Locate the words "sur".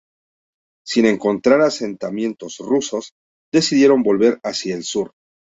4.83-5.11